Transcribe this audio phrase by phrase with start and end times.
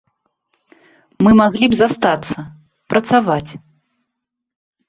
[1.27, 2.37] Мы маглі б застацца,
[2.95, 3.51] працаваць.